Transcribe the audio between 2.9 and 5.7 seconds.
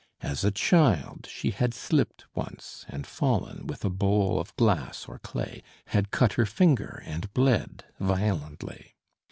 fallen with a bowl of glass or clay,